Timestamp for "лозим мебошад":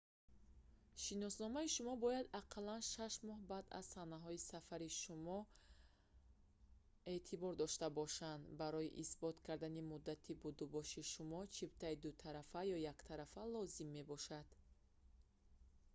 13.53-14.47